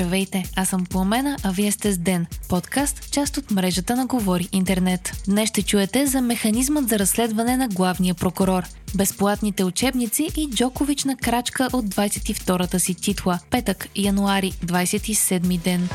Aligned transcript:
Здравейте, 0.00 0.44
аз 0.56 0.68
съм 0.68 0.86
Пламена, 0.86 1.36
а 1.42 1.50
вие 1.50 1.72
сте 1.72 1.92
с 1.92 1.98
Ден, 1.98 2.26
подкаст, 2.48 3.10
част 3.10 3.36
от 3.36 3.50
мрежата 3.50 3.96
на 3.96 4.06
Говори 4.06 4.48
Интернет. 4.52 5.12
Днес 5.28 5.48
ще 5.48 5.62
чуете 5.62 6.06
за 6.06 6.20
механизмът 6.20 6.88
за 6.88 6.98
разследване 6.98 7.56
на 7.56 7.68
главния 7.68 8.14
прокурор, 8.14 8.62
безплатните 8.94 9.64
учебници 9.64 10.28
и 10.36 10.50
Джокович 10.50 11.04
на 11.04 11.16
крачка 11.16 11.68
от 11.72 11.84
22-та 11.84 12.78
си 12.78 12.94
титла, 12.94 13.38
петък, 13.50 13.88
януари, 13.96 14.52
27 14.52 15.58
ден. 15.58 15.88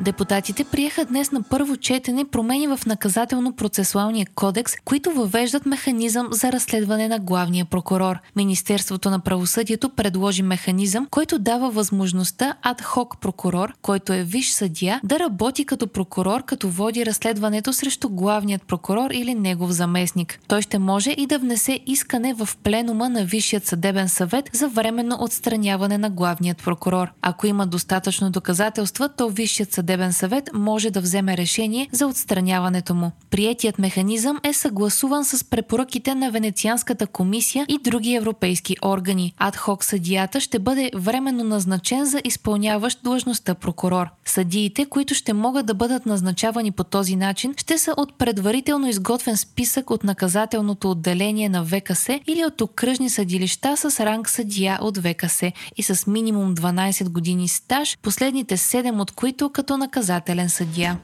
Депутатите 0.00 0.64
приеха 0.64 1.04
днес 1.04 1.32
на 1.32 1.42
първо 1.42 1.76
четене 1.76 2.24
промени 2.24 2.66
в 2.68 2.80
наказателно-процесуалния 2.86 4.26
кодекс, 4.34 4.72
които 4.84 5.10
въвеждат 5.10 5.66
механизъм 5.66 6.28
за 6.30 6.52
разследване 6.52 7.08
на 7.08 7.18
главния 7.18 7.64
прокурор. 7.64 8.16
Министерството 8.36 9.10
на 9.10 9.20
правосъдието 9.20 9.88
предложи 9.88 10.42
механизъм, 10.42 11.06
който 11.10 11.38
дава 11.38 11.70
възможността 11.70 12.54
адхок 12.62 13.20
прокурор, 13.20 13.72
който 13.82 14.12
е 14.12 14.22
виш 14.22 14.50
съдия, 14.50 15.00
да 15.04 15.18
работи 15.18 15.64
като 15.64 15.86
прокурор, 15.86 16.42
като 16.44 16.68
води 16.68 17.06
разследването 17.06 17.72
срещу 17.72 18.08
главният 18.08 18.62
прокурор 18.62 19.10
или 19.10 19.34
негов 19.34 19.70
заместник. 19.70 20.40
Той 20.48 20.62
ще 20.62 20.78
може 20.78 21.10
и 21.10 21.26
да 21.26 21.38
внесе 21.38 21.80
искане 21.86 22.34
в 22.34 22.48
пленума 22.62 23.08
на 23.08 23.24
Висшият 23.24 23.66
съдебен 23.66 24.08
съвет 24.08 24.50
за 24.52 24.68
временно 24.68 25.16
отстраняване 25.20 25.98
на 25.98 26.10
главният 26.10 26.64
прокурор. 26.64 27.08
Ако 27.22 27.46
има 27.46 27.66
достатъчно 27.66 28.30
доказателства, 28.30 29.08
то 29.08 29.28
Висшият 29.28 29.72
съдебен 29.72 29.83
съдебен 29.84 30.12
съвет 30.12 30.50
може 30.54 30.90
да 30.90 31.00
вземе 31.00 31.36
решение 31.36 31.88
за 31.92 32.06
отстраняването 32.06 32.94
му. 32.94 33.10
Приетият 33.30 33.78
механизъм 33.78 34.40
е 34.42 34.52
съгласуван 34.52 35.24
с 35.24 35.44
препоръките 35.44 36.14
на 36.14 36.30
Венецианската 36.30 37.06
комисия 37.06 37.66
и 37.68 37.78
други 37.84 38.14
европейски 38.14 38.76
органи. 38.84 39.34
Адхок 39.38 39.84
съдията 39.84 40.40
ще 40.40 40.58
бъде 40.58 40.90
временно 40.94 41.44
назначен 41.44 42.04
за 42.04 42.20
изпълняващ 42.24 43.02
длъжността 43.02 43.54
прокурор. 43.54 44.06
Съдиите, 44.24 44.86
които 44.86 45.14
ще 45.14 45.32
могат 45.32 45.66
да 45.66 45.74
бъдат 45.74 46.06
назначавани 46.06 46.70
по 46.70 46.84
този 46.84 47.16
начин, 47.16 47.54
ще 47.56 47.78
са 47.78 47.94
от 47.96 48.18
предварително 48.18 48.88
изготвен 48.88 49.36
списък 49.36 49.90
от 49.90 50.04
наказателното 50.04 50.90
отделение 50.90 51.48
на 51.48 51.64
ВКС 51.64 52.08
или 52.26 52.44
от 52.46 52.60
окръжни 52.60 53.10
съдилища 53.10 53.76
с 53.76 54.00
ранг 54.00 54.28
съдия 54.28 54.78
от 54.80 54.98
ВКС 54.98 55.42
и 55.76 55.82
с 55.82 56.06
минимум 56.06 56.54
12 56.54 57.08
години 57.08 57.48
стаж, 57.48 57.98
последните 58.02 58.56
7 58.56 59.00
от 59.00 59.10
които 59.10 59.50
като 59.50 59.73
наказателен 59.76 60.48
съдия. 60.48 60.98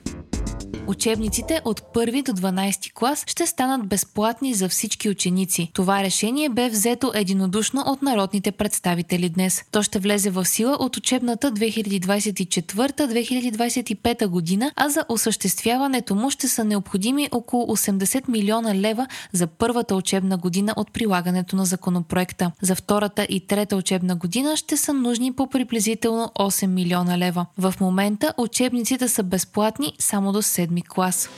Учебниците 0.90 1.60
от 1.64 1.80
1 1.80 2.24
до 2.24 2.32
12 2.32 2.92
клас 2.92 3.24
ще 3.26 3.46
станат 3.46 3.86
безплатни 3.86 4.54
за 4.54 4.68
всички 4.68 5.08
ученици. 5.08 5.70
Това 5.74 6.02
решение 6.02 6.48
бе 6.48 6.68
взето 6.68 7.12
единодушно 7.14 7.82
от 7.86 8.02
народните 8.02 8.52
представители 8.52 9.28
днес. 9.28 9.64
То 9.70 9.82
ще 9.82 9.98
влезе 9.98 10.30
в 10.30 10.44
сила 10.44 10.76
от 10.80 10.96
учебната 10.96 11.52
2024-2025 11.52 14.26
година, 14.26 14.72
а 14.76 14.88
за 14.88 15.04
осъществяването 15.08 16.14
му 16.14 16.30
ще 16.30 16.48
са 16.48 16.64
необходими 16.64 17.28
около 17.32 17.76
80 17.76 18.28
милиона 18.28 18.74
лева 18.74 19.06
за 19.32 19.46
първата 19.46 19.94
учебна 19.94 20.36
година 20.36 20.74
от 20.76 20.92
прилагането 20.92 21.56
на 21.56 21.64
законопроекта. 21.64 22.50
За 22.62 22.74
втората 22.74 23.26
и 23.28 23.46
трета 23.46 23.76
учебна 23.76 24.16
година 24.16 24.56
ще 24.56 24.76
са 24.76 24.92
нужни 24.92 25.32
по 25.32 25.46
приблизително 25.46 26.32
8 26.38 26.66
милиона 26.66 27.18
лева. 27.18 27.46
В 27.58 27.74
момента 27.80 28.34
учебниците 28.38 29.08
са 29.08 29.22
безплатни 29.22 29.94
само 29.98 30.32
до 30.32 30.42
7 30.42 30.79
клас. 30.82 31.28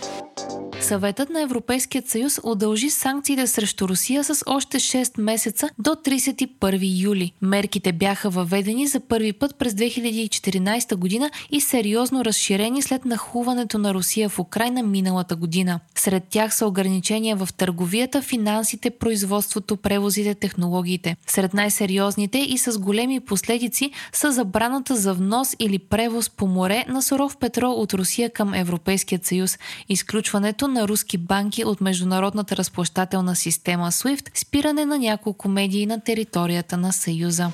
Съветът 0.82 1.30
на 1.30 1.40
Европейският 1.40 2.08
съюз 2.08 2.40
удължи 2.44 2.90
санкциите 2.90 3.46
срещу 3.46 3.88
Русия 3.88 4.24
с 4.24 4.42
още 4.46 4.78
6 4.78 5.20
месеца 5.20 5.68
до 5.78 5.90
31 5.90 7.02
юли. 7.02 7.32
Мерките 7.42 7.92
бяха 7.92 8.30
въведени 8.30 8.86
за 8.86 9.00
първи 9.00 9.32
път 9.32 9.56
през 9.58 9.72
2014 9.72 10.96
година 10.96 11.30
и 11.50 11.60
сериозно 11.60 12.24
разширени 12.24 12.82
след 12.82 13.04
нахуването 13.04 13.78
на 13.78 13.94
Русия 13.94 14.28
в 14.28 14.38
Украина 14.38 14.82
миналата 14.82 15.36
година. 15.36 15.80
Сред 15.94 16.24
тях 16.30 16.54
са 16.54 16.66
ограничения 16.66 17.36
в 17.36 17.48
търговията, 17.56 18.22
финансите, 18.22 18.90
производството, 18.90 19.76
превозите, 19.76 20.34
технологиите. 20.34 21.16
Сред 21.26 21.54
най-сериозните 21.54 22.38
и 22.38 22.58
с 22.58 22.78
големи 22.78 23.20
последици 23.20 23.90
са 24.12 24.32
забраната 24.32 24.96
за 24.96 25.14
внос 25.14 25.56
или 25.58 25.78
превоз 25.78 26.30
по 26.30 26.46
море 26.46 26.84
на 26.88 27.02
суров 27.02 27.36
петрол 27.36 27.72
от 27.72 27.94
Русия 27.94 28.30
към 28.30 28.54
Европейският 28.54 29.26
съюз, 29.26 29.58
изключването 29.88 30.71
на 30.72 30.88
руски 30.88 31.18
банки 31.18 31.64
от 31.64 31.80
международната 31.80 32.56
разплащателна 32.56 33.36
система 33.36 33.86
SWIFT, 33.86 34.38
спиране 34.38 34.84
на 34.84 34.98
няколко 34.98 35.48
медии 35.48 35.86
на 35.86 36.00
територията 36.00 36.76
на 36.76 36.92
Съюза. 36.92 37.50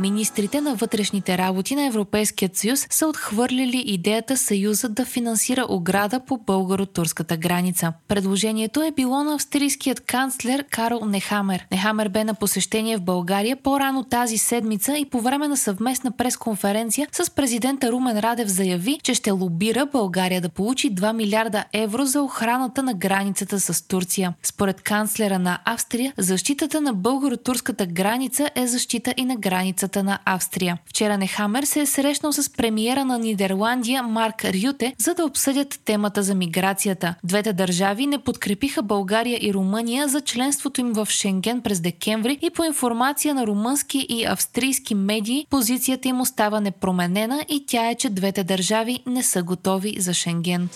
Министрите 0.00 0.60
на 0.60 0.74
вътрешните 0.74 1.38
работи 1.38 1.74
на 1.74 1.86
Европейският 1.86 2.56
съюз 2.56 2.86
са 2.90 3.06
отхвърлили 3.06 3.82
идеята 3.86 4.36
Съюза 4.36 4.88
да 4.88 5.04
финансира 5.04 5.66
ограда 5.68 6.20
по 6.20 6.38
българо-турската 6.38 7.36
граница. 7.36 7.92
Предложението 8.08 8.82
е 8.82 8.90
било 8.90 9.24
на 9.24 9.34
австрийският 9.34 10.00
канцлер 10.00 10.64
Карл 10.70 11.00
Нехамер. 11.06 11.66
Нехамер 11.72 12.08
бе 12.08 12.24
на 12.24 12.34
посещение 12.34 12.96
в 12.96 13.02
България 13.02 13.56
по-рано 13.56 14.04
тази 14.04 14.38
седмица 14.38 14.96
и 14.98 15.04
по 15.04 15.20
време 15.20 15.48
на 15.48 15.56
съвместна 15.56 16.10
пресконференция 16.10 17.08
с 17.12 17.30
президента 17.30 17.92
Румен 17.92 18.18
Радев 18.18 18.48
заяви, 18.48 18.98
че 19.02 19.14
ще 19.14 19.30
лобира 19.30 19.86
България 19.86 20.40
да 20.40 20.48
получи 20.48 20.94
2 20.94 21.12
милиарда 21.12 21.64
евро 21.72 22.04
за 22.04 22.22
охраната 22.22 22.82
на 22.82 22.94
границата 22.94 23.60
с 23.60 23.88
Турция. 23.88 24.34
Според 24.42 24.80
канцлера 24.80 25.38
на 25.38 25.58
Австрия, 25.64 26.12
защитата 26.18 26.80
на 26.80 26.94
българо-турската 26.94 27.86
граница 27.86 28.50
е 28.54 28.66
защита 28.66 29.14
и 29.16 29.24
на 29.24 29.36
границата 29.36 29.89
границата 29.90 30.02
на 30.02 30.18
Австрия. 30.24 30.78
Вчера 30.86 31.18
Нехамер 31.18 31.62
се 31.62 31.80
е 31.80 31.86
срещнал 31.86 32.32
с 32.32 32.52
премиера 32.52 33.04
на 33.04 33.18
Нидерландия 33.18 34.02
Марк 34.02 34.44
Рюте, 34.44 34.94
за 34.98 35.14
да 35.14 35.24
обсъдят 35.24 35.80
темата 35.84 36.22
за 36.22 36.34
миграцията. 36.34 37.14
Двете 37.24 37.52
държави 37.52 38.06
не 38.06 38.18
подкрепиха 38.18 38.82
България 38.82 39.38
и 39.42 39.54
Румъния 39.54 40.08
за 40.08 40.20
членството 40.20 40.80
им 40.80 40.92
в 40.92 41.06
Шенген 41.10 41.60
през 41.60 41.80
декември 41.80 42.38
и 42.42 42.50
по 42.50 42.64
информация 42.64 43.34
на 43.34 43.46
румънски 43.46 44.06
и 44.08 44.24
австрийски 44.24 44.94
медии 44.94 45.46
позицията 45.50 46.08
им 46.08 46.20
остава 46.20 46.60
непроменена 46.60 47.44
и 47.48 47.64
тя 47.66 47.90
е, 47.90 47.94
че 47.94 48.10
двете 48.10 48.44
държави 48.44 49.02
не 49.06 49.22
са 49.22 49.42
готови 49.42 49.96
за 49.98 50.14
Шенген. 50.14 50.68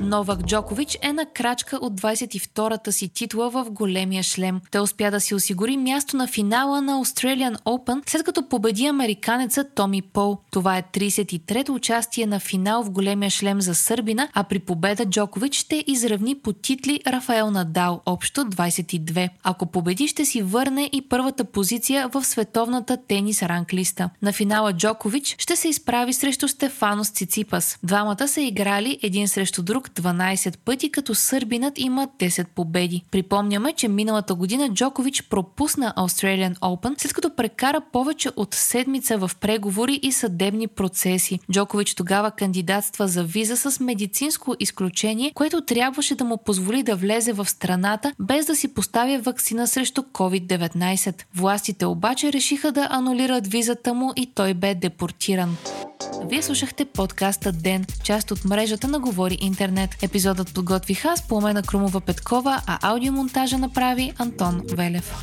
Новак 0.00 0.42
Джокович 0.42 0.98
е 1.02 1.12
на 1.12 1.26
крачка 1.26 1.76
от 1.76 2.00
22-та 2.00 2.92
си 2.92 3.08
титла 3.08 3.50
в 3.50 3.66
големия 3.70 4.22
шлем. 4.22 4.60
Той 4.70 4.80
успя 4.80 5.10
да 5.10 5.20
си 5.20 5.34
осигури 5.34 5.76
място 5.76 6.16
на 6.16 6.26
финала 6.26 6.82
на 6.82 7.04
Australian 7.04 7.62
Open, 7.62 8.10
след 8.10 8.22
като 8.24 8.48
победи 8.48 8.86
американеца 8.86 9.64
Томи 9.74 10.02
Пол. 10.02 10.38
Това 10.50 10.78
е 10.78 10.82
33-то 10.82 11.74
участие 11.74 12.26
на 12.26 12.40
финал 12.40 12.82
в 12.82 12.90
големия 12.90 13.30
шлем 13.30 13.60
за 13.60 13.74
Сърбина, 13.74 14.28
а 14.34 14.44
при 14.44 14.58
победа 14.58 15.06
Джокович 15.06 15.54
ще 15.54 15.84
изравни 15.86 16.34
по 16.34 16.52
титли 16.52 17.00
Рафаел 17.06 17.50
Надал, 17.50 18.02
общо 18.06 18.40
22. 18.40 19.28
Ако 19.42 19.66
победи, 19.66 20.08
ще 20.08 20.24
си 20.24 20.42
върне 20.42 20.90
и 20.92 21.08
първата 21.08 21.44
позиция 21.44 22.08
в 22.08 22.24
световната 22.24 22.98
тенис 23.08 23.42
ранглиста. 23.42 24.10
На 24.22 24.32
финала 24.32 24.72
Джокович 24.72 25.36
ще 25.38 25.56
се 25.56 25.68
изправи 25.68 26.12
срещу 26.12 26.48
Стефанос 26.48 27.10
Циципас. 27.10 27.78
Двамата 27.82 28.28
са 28.28 28.40
играли 28.40 28.98
един 29.02 29.28
срещу 29.28 29.62
друг 29.62 29.85
12 29.90 30.56
пъти, 30.58 30.90
като 30.90 31.14
сърбинът 31.14 31.78
има 31.78 32.08
10 32.18 32.46
победи. 32.54 33.04
Припомняме, 33.10 33.72
че 33.72 33.88
миналата 33.88 34.34
година 34.34 34.68
Джокович 34.74 35.22
пропусна 35.22 35.94
Australian 35.96 36.58
Open, 36.58 36.94
след 37.02 37.12
като 37.12 37.36
прекара 37.36 37.80
повече 37.92 38.30
от 38.36 38.54
седмица 38.54 39.18
в 39.18 39.30
преговори 39.40 40.00
и 40.02 40.12
съдебни 40.12 40.68
процеси. 40.68 41.38
Джокович 41.52 41.94
тогава 41.94 42.30
кандидатства 42.30 43.08
за 43.08 43.24
виза 43.24 43.56
с 43.56 43.80
медицинско 43.80 44.54
изключение, 44.60 45.32
което 45.34 45.60
трябваше 45.60 46.14
да 46.14 46.24
му 46.24 46.36
позволи 46.36 46.82
да 46.82 46.96
влезе 46.96 47.32
в 47.32 47.48
страната 47.48 48.12
без 48.20 48.46
да 48.46 48.56
си 48.56 48.74
поставя 48.74 49.18
вакцина 49.18 49.66
срещу 49.66 50.02
COVID-19. 50.02 51.22
Властите 51.34 51.86
обаче 51.86 52.32
решиха 52.32 52.72
да 52.72 52.88
анулират 52.90 53.46
визата 53.46 53.94
му 53.94 54.12
и 54.16 54.26
той 54.34 54.54
бе 54.54 54.74
депортиран. 54.74 55.56
Вие 56.28 56.42
слушахте 56.42 56.84
подкаста 56.84 57.52
Ден, 57.52 57.86
част 58.04 58.30
от 58.30 58.44
мрежата 58.44 58.88
на 58.88 58.98
Говори 58.98 59.38
Интернет. 59.40 59.90
Епизодът 60.02 60.54
подготвиха 60.54 61.16
с 61.16 61.28
Пламена 61.28 61.62
Крумова 61.62 62.00
Петкова, 62.00 62.62
а 62.66 62.78
аудиомонтажа 62.82 63.58
направи 63.58 64.12
Антон 64.18 64.62
Велев. 64.72 65.14